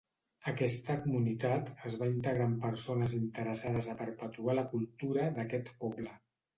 [0.51, 6.21] Aquesta comunitat es va integrar amb persones interessades a perpetuar la cultura d'aquest poble.